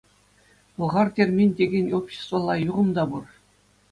[0.75, 3.25] «Пӑлхартермен» текен обществӑлла юхӑм та пур.